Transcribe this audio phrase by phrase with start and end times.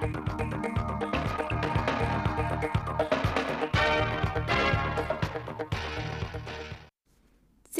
[0.00, 0.08] Xin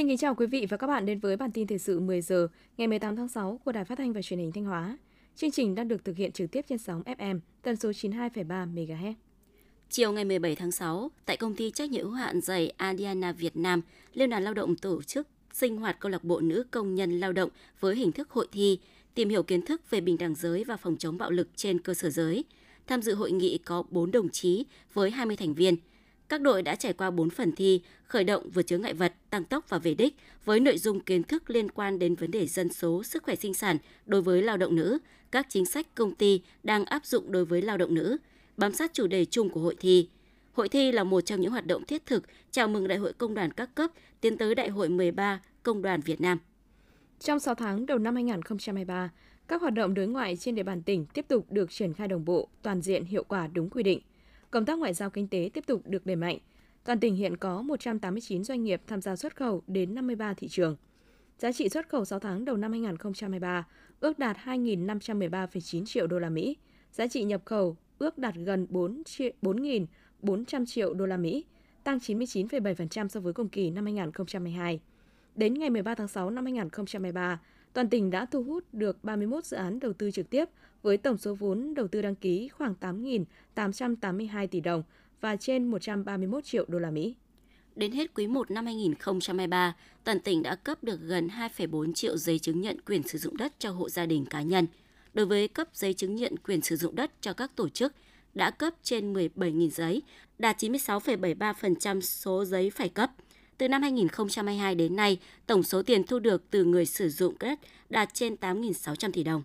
[0.08, 2.48] kính chào quý vị và các bạn đến với bản tin thời sự 10 giờ
[2.76, 4.98] ngày 18 tháng 6 của Đài Phát thanh và Truyền hình Thanh Hóa.
[5.36, 9.14] Chương trình đang được thực hiện trực tiếp trên sóng FM tần số 92,3 MHz.
[9.90, 13.56] Chiều ngày 17 tháng 6, tại công ty trách nhiệm hữu hạn giày Adiana Việt
[13.56, 13.82] Nam,
[14.14, 17.32] Liên đoàn Lao động tổ chức sinh hoạt câu lạc bộ nữ công nhân lao
[17.32, 17.50] động
[17.80, 18.78] với hình thức hội thi,
[19.20, 21.94] tìm hiểu kiến thức về bình đẳng giới và phòng chống bạo lực trên cơ
[21.94, 22.44] sở giới.
[22.86, 25.76] Tham dự hội nghị có 4 đồng chí với 20 thành viên.
[26.28, 29.44] Các đội đã trải qua 4 phần thi, khởi động vượt chướng ngại vật, tăng
[29.44, 32.72] tốc và về đích với nội dung kiến thức liên quan đến vấn đề dân
[32.72, 34.98] số, sức khỏe sinh sản đối với lao động nữ,
[35.30, 38.16] các chính sách công ty đang áp dụng đối với lao động nữ,
[38.56, 40.08] bám sát chủ đề chung của hội thi.
[40.52, 43.34] Hội thi là một trong những hoạt động thiết thực chào mừng Đại hội Công
[43.34, 46.38] đoàn các cấp tiến tới Đại hội 13 Công đoàn Việt Nam.
[47.20, 49.10] Trong 6 tháng đầu năm 2023,
[49.48, 52.24] các hoạt động đối ngoại trên địa bàn tỉnh tiếp tục được triển khai đồng
[52.24, 54.00] bộ, toàn diện, hiệu quả đúng quy định.
[54.50, 56.38] Công tác ngoại giao kinh tế tiếp tục được đẩy mạnh.
[56.84, 60.76] Toàn tỉnh hiện có 189 doanh nghiệp tham gia xuất khẩu đến 53 thị trường.
[61.38, 63.66] Giá trị xuất khẩu 6 tháng đầu năm 2023
[64.00, 66.56] ước đạt 2.513,9 triệu đô la Mỹ.
[66.92, 71.44] Giá trị nhập khẩu ước đạt gần 4 triệu 4.400 triệu đô la Mỹ,
[71.84, 74.80] tăng 99,7% so với cùng kỳ năm 2022.
[75.34, 77.40] Đến ngày 13 tháng 6 năm 2023,
[77.72, 80.44] toàn tỉnh đã thu hút được 31 dự án đầu tư trực tiếp
[80.82, 84.82] với tổng số vốn đầu tư đăng ký khoảng 8.882 tỷ đồng
[85.20, 87.14] và trên 131 triệu đô la Mỹ.
[87.76, 92.38] Đến hết quý 1 năm 2023, toàn tỉnh đã cấp được gần 2,4 triệu giấy
[92.38, 94.66] chứng nhận quyền sử dụng đất cho hộ gia đình cá nhân.
[95.14, 97.92] Đối với cấp giấy chứng nhận quyền sử dụng đất cho các tổ chức,
[98.34, 100.02] đã cấp trên 17.000 giấy,
[100.38, 103.10] đạt 96,73% số giấy phải cấp.
[103.60, 107.58] Từ năm 2022 đến nay, tổng số tiền thu được từ người sử dụng đất
[107.90, 109.42] đạt trên 8.600 tỷ đồng.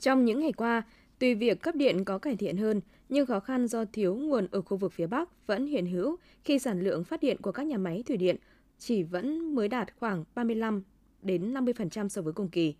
[0.00, 0.82] Trong những ngày qua,
[1.18, 4.62] tuy việc cấp điện có cải thiện hơn, nhưng khó khăn do thiếu nguồn ở
[4.62, 7.78] khu vực phía Bắc vẫn hiện hữu khi sản lượng phát điện của các nhà
[7.78, 8.36] máy thủy điện
[8.78, 10.82] chỉ vẫn mới đạt khoảng 35
[11.22, 12.74] đến 50% so với cùng kỳ.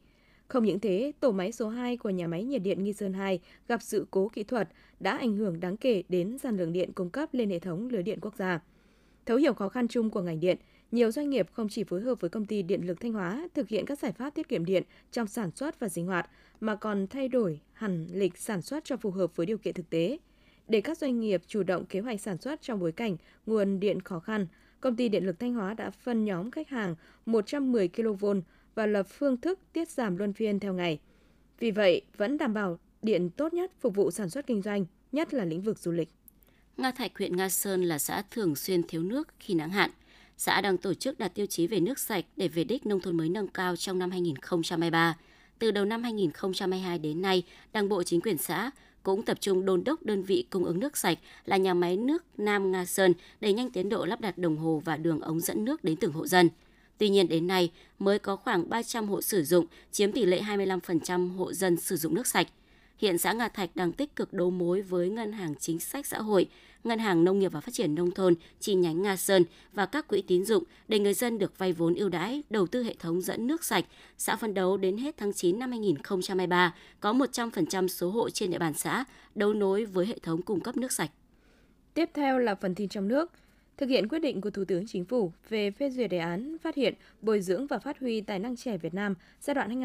[0.48, 3.40] Không những thế, tổ máy số 2 của nhà máy nhiệt điện Nghi Sơn 2
[3.68, 4.68] gặp sự cố kỹ thuật
[5.00, 8.02] đã ảnh hưởng đáng kể đến sản lượng điện cung cấp lên hệ thống lưới
[8.02, 8.60] điện quốc gia.
[9.28, 10.56] Thấu hiểu khó khăn chung của ngành điện,
[10.92, 13.68] nhiều doanh nghiệp không chỉ phối hợp với công ty điện lực Thanh Hóa thực
[13.68, 16.30] hiện các giải pháp tiết kiệm điện trong sản xuất và sinh hoạt,
[16.60, 19.90] mà còn thay đổi hẳn lịch sản xuất cho phù hợp với điều kiện thực
[19.90, 20.18] tế.
[20.68, 23.16] Để các doanh nghiệp chủ động kế hoạch sản xuất trong bối cảnh
[23.46, 24.46] nguồn điện khó khăn,
[24.80, 26.94] công ty điện lực Thanh Hóa đã phân nhóm khách hàng
[27.26, 28.26] 110 kV
[28.74, 31.00] và lập phương thức tiết giảm luân phiên theo ngày.
[31.58, 35.34] Vì vậy, vẫn đảm bảo điện tốt nhất phục vụ sản xuất kinh doanh, nhất
[35.34, 36.08] là lĩnh vực du lịch.
[36.78, 39.90] Nga Thạch, huyện Nga Sơn là xã thường xuyên thiếu nước khi nắng hạn.
[40.36, 43.16] Xã đang tổ chức đạt tiêu chí về nước sạch để về đích nông thôn
[43.16, 45.16] mới nâng cao trong năm 2023.
[45.58, 48.70] Từ đầu năm 2022 đến nay, Đảng bộ chính quyền xã
[49.02, 52.24] cũng tập trung đôn đốc đơn vị cung ứng nước sạch là nhà máy nước
[52.36, 55.64] Nam Nga Sơn để nhanh tiến độ lắp đặt đồng hồ và đường ống dẫn
[55.64, 56.48] nước đến từng hộ dân.
[56.98, 61.36] Tuy nhiên đến nay mới có khoảng 300 hộ sử dụng, chiếm tỷ lệ 25%
[61.36, 62.46] hộ dân sử dụng nước sạch.
[62.98, 66.18] Hiện xã Nga Thạch đang tích cực đấu mối với Ngân hàng Chính sách Xã
[66.18, 66.48] hội,
[66.84, 70.08] Ngân hàng Nông nghiệp và Phát triển Nông thôn, chi nhánh Nga Sơn và các
[70.08, 73.20] quỹ tín dụng để người dân được vay vốn ưu đãi, đầu tư hệ thống
[73.20, 73.84] dẫn nước sạch.
[74.18, 78.58] Xã phân đấu đến hết tháng 9 năm 2023 có 100% số hộ trên địa
[78.58, 81.10] bàn xã đấu nối với hệ thống cung cấp nước sạch.
[81.94, 83.32] Tiếp theo là phần tin trong nước.
[83.76, 86.74] Thực hiện quyết định của Thủ tướng Chính phủ về phê duyệt đề án phát
[86.74, 89.80] hiện, bồi dưỡng và phát huy tài năng trẻ Việt Nam giai đoạn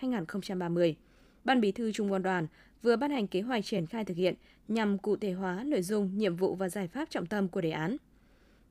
[0.00, 0.94] 2022-2030.
[1.44, 2.46] Ban Bí thư Trung ương Đoàn
[2.82, 4.34] vừa ban hành kế hoạch triển khai thực hiện
[4.68, 7.70] nhằm cụ thể hóa nội dung, nhiệm vụ và giải pháp trọng tâm của đề
[7.70, 7.96] án.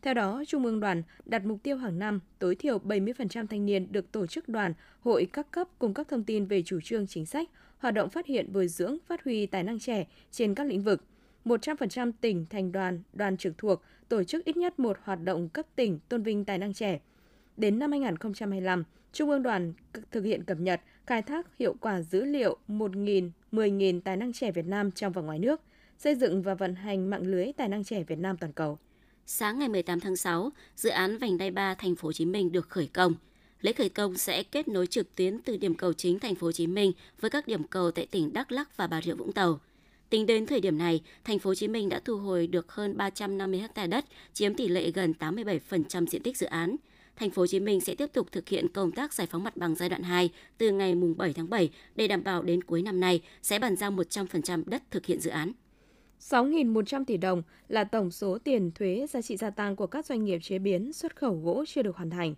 [0.02, 3.92] Theo đó, Trung ương đoàn đặt mục tiêu hàng năm tối thiểu 70% thanh niên
[3.92, 7.26] được tổ chức đoàn, hội các cấp cung cấp thông tin về chủ trương chính
[7.26, 10.82] sách, hoạt động phát hiện bồi dưỡng, phát huy tài năng trẻ trên các lĩnh
[10.82, 11.04] vực.
[11.46, 15.66] 100% tỉnh, thành đoàn, đoàn trực thuộc tổ chức ít nhất một hoạt động cấp
[15.76, 17.00] tỉnh tôn vinh tài năng trẻ.
[17.58, 19.74] Đến năm 2025, Trung ương đoàn
[20.12, 24.52] thực hiện cập nhật, khai thác hiệu quả dữ liệu 1.000, 10.000 tài năng trẻ
[24.52, 25.62] Việt Nam trong và ngoài nước,
[25.98, 28.78] xây dựng và vận hành mạng lưới tài năng trẻ Việt Nam toàn cầu.
[29.26, 32.52] Sáng ngày 18 tháng 6, dự án vành đai 3 thành phố Hồ Chí Minh
[32.52, 33.14] được khởi công.
[33.62, 36.52] Lễ khởi công sẽ kết nối trực tuyến từ điểm cầu chính thành phố Hồ
[36.52, 39.60] Chí Minh với các điểm cầu tại tỉnh Đắk Lắk và Bà Rịa Vũng Tàu.
[40.10, 42.98] Tính đến thời điểm này, thành phố Hồ Chí Minh đã thu hồi được hơn
[42.98, 46.76] 350 ha đất, chiếm tỷ lệ gần 87% diện tích dự án.
[47.16, 49.58] Thành phố Hồ Chí Minh sẽ tiếp tục thực hiện công tác giải phóng mặt
[49.58, 53.00] bằng giai đoạn 2 từ ngày 7 tháng 7 để đảm bảo đến cuối năm
[53.00, 55.52] nay sẽ bàn giao 100% đất thực hiện dự án.
[56.20, 60.24] 6.100 tỷ đồng là tổng số tiền thuế giá trị gia tăng của các doanh
[60.24, 62.36] nghiệp chế biến xuất khẩu gỗ chưa được hoàn thành.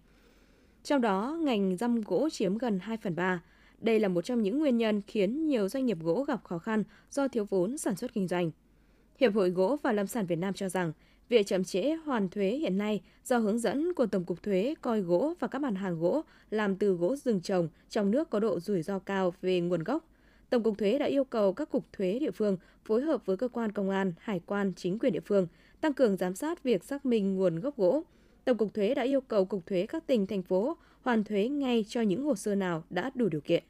[0.83, 3.41] Trong đó, ngành răm gỗ chiếm gần 2 phần 3.
[3.81, 6.83] Đây là một trong những nguyên nhân khiến nhiều doanh nghiệp gỗ gặp khó khăn
[7.11, 8.51] do thiếu vốn sản xuất kinh doanh.
[9.19, 10.93] Hiệp hội Gỗ và Lâm sản Việt Nam cho rằng,
[11.29, 15.01] việc chậm trễ hoàn thuế hiện nay do hướng dẫn của Tổng cục Thuế coi
[15.01, 18.59] gỗ và các mặt hàng gỗ làm từ gỗ rừng trồng trong nước có độ
[18.59, 20.05] rủi ro cao về nguồn gốc.
[20.49, 23.47] Tổng cục Thuế đã yêu cầu các cục thuế địa phương phối hợp với cơ
[23.47, 25.47] quan công an, hải quan, chính quyền địa phương
[25.81, 28.03] tăng cường giám sát việc xác minh nguồn gốc gỗ.
[28.45, 31.85] Tổng cục Thuế đã yêu cầu cục thuế các tỉnh thành phố hoàn thuế ngay
[31.87, 33.63] cho những hồ sơ nào đã đủ điều kiện.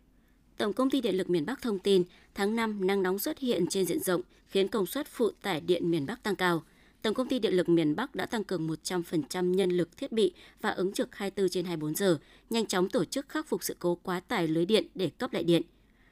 [0.58, 2.04] Tổng công ty Điện lực miền Bắc thông tin,
[2.36, 5.92] tháng 5 nắng nóng xuất hiện trên diện rộng khiến công suất phụ tải điện
[5.92, 6.64] miền Bắc tăng cao.
[7.06, 10.34] Tổng công ty Điện lực miền Bắc đã tăng cường 100% nhân lực thiết bị
[10.62, 12.18] và ứng trực 24 trên 24 giờ,
[12.50, 15.44] nhanh chóng tổ chức khắc phục sự cố quá tải lưới điện để cấp lại
[15.44, 15.62] điện.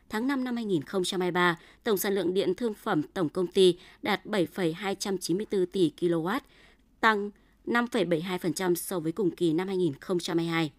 [0.09, 5.65] Tháng 5 năm 2023, tổng sản lượng điện thương phẩm tổng công ty đạt 7,294
[5.65, 6.39] tỷ kW,
[6.99, 7.29] tăng
[7.65, 10.71] 5,72% so với cùng kỳ năm 2022.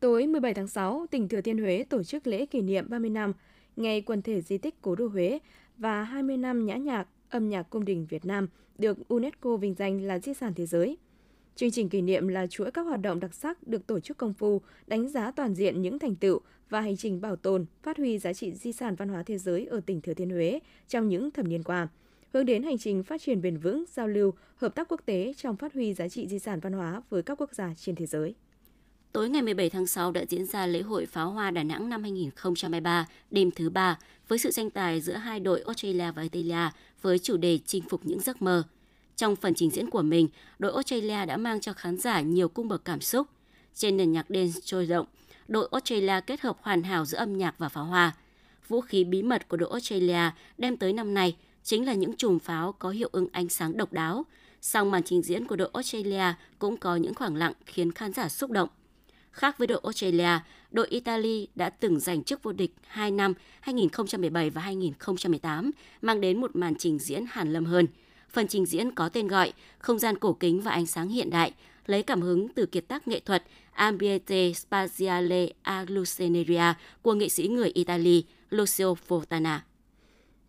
[0.00, 3.32] Tối 17 tháng 6, tỉnh Thừa Thiên Huế tổ chức lễ kỷ niệm 30 năm
[3.76, 5.38] Ngày quần thể di tích Cố đô Huế
[5.78, 8.48] và 20 năm nhã nhạc âm nhạc cung đình Việt Nam
[8.78, 10.96] được UNESCO vinh danh là di sản thế giới.
[11.56, 14.34] Chương trình kỷ niệm là chuỗi các hoạt động đặc sắc được tổ chức công
[14.34, 18.18] phu, đánh giá toàn diện những thành tựu và hành trình bảo tồn, phát huy
[18.18, 20.58] giá trị di sản văn hóa thế giới ở tỉnh Thừa Thiên Huế
[20.88, 21.88] trong những thập niên qua,
[22.32, 25.56] hướng đến hành trình phát triển bền vững, giao lưu, hợp tác quốc tế trong
[25.56, 28.34] phát huy giá trị di sản văn hóa với các quốc gia trên thế giới.
[29.12, 32.02] Tối ngày 17 tháng 6 đã diễn ra lễ hội pháo hoa Đà Nẵng năm
[32.02, 33.98] 2023, đêm thứ ba,
[34.28, 36.70] với sự tranh tài giữa hai đội Australia và Italia
[37.02, 38.62] với chủ đề chinh phục những giấc mơ.
[39.16, 40.28] Trong phần trình diễn của mình,
[40.58, 43.26] đội Australia đã mang cho khán giả nhiều cung bậc cảm xúc.
[43.74, 45.06] Trên nền nhạc dance trôi động,
[45.48, 48.16] đội Australia kết hợp hoàn hảo giữa âm nhạc và pháo hoa.
[48.68, 52.38] Vũ khí bí mật của đội Australia đem tới năm nay chính là những chùm
[52.38, 54.26] pháo có hiệu ứng ánh sáng độc đáo.
[54.60, 58.28] Song màn trình diễn của đội Australia cũng có những khoảng lặng khiến khán giả
[58.28, 58.68] xúc động.
[59.32, 60.38] Khác với đội Australia,
[60.70, 65.70] đội Italy đã từng giành chức vô địch 2 năm 2017 và 2018,
[66.02, 67.86] mang đến một màn trình diễn hàn lâm hơn.
[68.30, 71.52] Phần trình diễn có tên gọi Không gian cổ kính và ánh sáng hiện đại,
[71.86, 73.42] lấy cảm hứng từ kiệt tác nghệ thuật
[73.72, 79.58] Ambiente Spaziale Alluceneria của nghệ sĩ người Italy Lucio Fontana.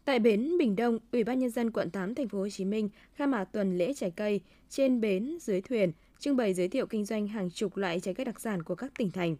[0.05, 2.89] Tại bến Bình Đông, Ủy ban nhân dân quận 8 thành phố Hồ Chí Minh
[3.13, 7.05] khai mạc tuần lễ trái cây trên bến dưới thuyền trưng bày giới thiệu kinh
[7.05, 9.35] doanh hàng chục loại trái cây đặc sản của các tỉnh thành.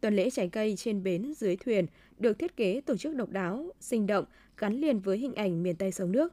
[0.00, 1.86] Tuần lễ trái cây trên bến dưới thuyền
[2.18, 4.24] được thiết kế tổ chức độc đáo, sinh động,
[4.58, 6.32] gắn liền với hình ảnh miền Tây sông nước.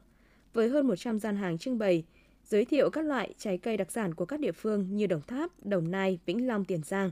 [0.52, 2.04] Với hơn 100 gian hàng trưng bày,
[2.44, 5.66] giới thiệu các loại trái cây đặc sản của các địa phương như Đồng Tháp,
[5.66, 7.10] Đồng Nai, Vĩnh Long, Tiền Giang.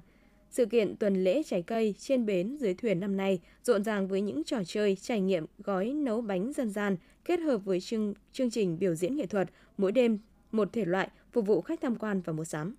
[0.51, 4.21] Sự kiện tuần lễ trái cây trên bến dưới thuyền năm nay rộn ràng với
[4.21, 8.51] những trò chơi, trải nghiệm gói nấu bánh dân gian kết hợp với chương, chương
[8.51, 9.49] trình biểu diễn nghệ thuật
[9.79, 10.19] mỗi đêm
[10.53, 12.75] một thể loại phục vụ khách tham quan và mua sắm.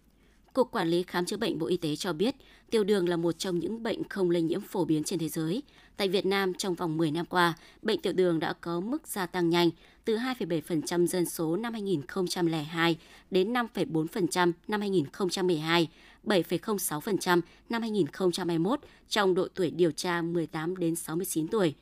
[0.54, 2.36] Cục Quản lý Khám chữa bệnh Bộ Y tế cho biết,
[2.70, 5.64] tiểu đường là một trong những bệnh không lây nhiễm phổ biến trên thế giới.
[5.98, 9.26] Tại Việt Nam, trong vòng 10 năm qua, bệnh tiểu đường đã có mức gia
[9.26, 9.70] tăng nhanh,
[10.06, 12.98] từ 2,7% dân số năm 2002
[13.32, 15.88] đến 5,4% năm 2012,
[16.24, 18.80] 7,06% năm 2021
[19.10, 21.76] trong độ tuổi điều tra 18 đến 69 tuổi,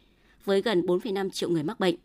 [0.45, 1.95] với gần 4,5 triệu người mắc bệnh.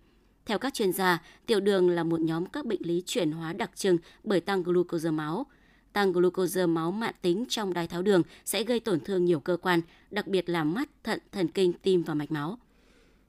[0.47, 3.71] Theo các chuyên gia, tiểu đường là một nhóm các bệnh lý chuyển hóa đặc
[3.75, 5.47] trưng bởi tăng glucose máu.
[5.93, 9.57] Tăng glucose máu mạn tính trong đái tháo đường sẽ gây tổn thương nhiều cơ
[9.57, 12.59] quan, đặc biệt là mắt, thận, thần kinh, tim và mạch máu.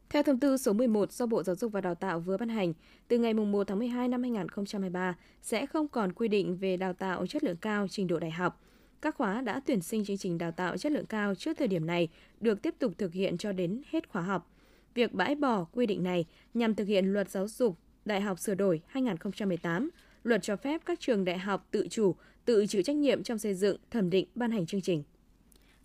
[0.09, 2.73] Theo thông tư số 11 do Bộ Giáo dục và Đào tạo vừa ban hành,
[3.07, 7.27] từ ngày 1 tháng 12 năm 2023 sẽ không còn quy định về đào tạo
[7.27, 8.61] chất lượng cao trình độ đại học.
[9.05, 11.85] Các khóa đã tuyển sinh chương trình đào tạo chất lượng cao trước thời điểm
[11.85, 12.07] này
[12.39, 14.51] được tiếp tục thực hiện cho đến hết khóa học.
[14.93, 18.55] Việc bãi bỏ quy định này nhằm thực hiện luật giáo dục đại học sửa
[18.55, 19.89] đổi 2018,
[20.23, 23.53] luật cho phép các trường đại học tự chủ, tự chịu trách nhiệm trong xây
[23.53, 25.03] dựng, thẩm định, ban hành chương trình.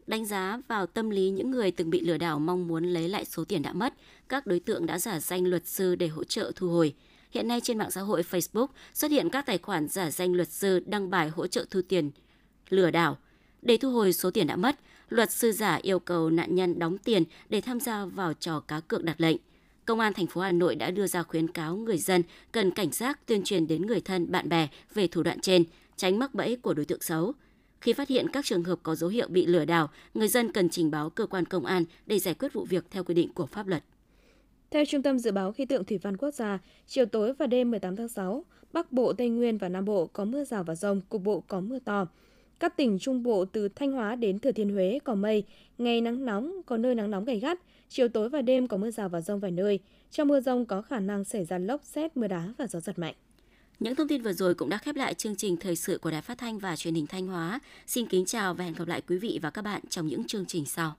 [0.07, 3.25] Đánh giá vào tâm lý những người từng bị lừa đảo mong muốn lấy lại
[3.25, 3.95] số tiền đã mất,
[4.29, 6.95] các đối tượng đã giả danh luật sư để hỗ trợ thu hồi.
[7.31, 10.49] Hiện nay trên mạng xã hội Facebook xuất hiện các tài khoản giả danh luật
[10.49, 12.11] sư đăng bài hỗ trợ thu tiền
[12.73, 13.19] lừa đảo.
[13.63, 14.77] Để thu hồi số tiền đã mất,
[15.09, 18.81] luật sư giả yêu cầu nạn nhân đóng tiền để tham gia vào trò cá
[18.81, 19.37] cược đặt lệnh.
[19.85, 22.23] Công an thành phố Hà Nội đã đưa ra khuyến cáo người dân
[22.53, 25.65] cần cảnh giác tuyên truyền đến người thân, bạn bè về thủ đoạn trên,
[25.97, 27.33] tránh mắc bẫy của đối tượng xấu.
[27.81, 30.69] Khi phát hiện các trường hợp có dấu hiệu bị lừa đảo, người dân cần
[30.69, 33.47] trình báo cơ quan công an để giải quyết vụ việc theo quy định của
[33.47, 33.85] pháp luật.
[34.71, 37.71] Theo Trung tâm Dự báo Khí tượng Thủy văn Quốc gia, chiều tối và đêm
[37.71, 41.01] 18 tháng 6, Bắc Bộ, Tây Nguyên và Nam Bộ có mưa rào và rông,
[41.01, 42.07] cục bộ có mưa to.
[42.61, 45.45] Các tỉnh Trung Bộ từ Thanh Hóa đến Thừa Thiên Huế có mây,
[45.79, 48.91] ngày nắng nóng, có nơi nắng nóng gay gắt, chiều tối và đêm có mưa
[48.91, 49.79] rào và rông vài nơi.
[50.11, 52.99] Trong mưa rông có khả năng xảy ra lốc, xét, mưa đá và gió giật
[52.99, 53.15] mạnh.
[53.81, 56.23] Những thông tin vừa rồi cũng đã khép lại chương trình thời sự của Đài
[56.23, 57.61] Phát thanh và Truyền hình Thanh Hóa.
[57.87, 60.47] Xin kính chào và hẹn gặp lại quý vị và các bạn trong những chương
[60.47, 60.97] trình sau.